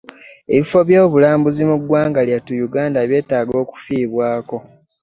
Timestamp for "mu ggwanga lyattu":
1.69-2.51